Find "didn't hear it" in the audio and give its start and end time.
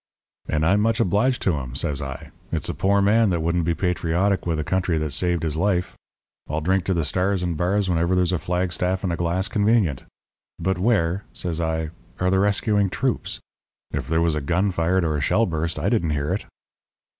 15.87-16.47